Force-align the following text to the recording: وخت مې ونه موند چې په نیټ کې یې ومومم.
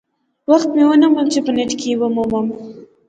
وخت 0.51 0.69
مې 0.75 0.83
ونه 0.87 1.07
موند 1.13 1.27
چې 1.33 1.39
په 1.45 1.51
نیټ 1.55 1.71
کې 1.79 1.87
یې 1.91 1.95
ومومم. 1.99 2.47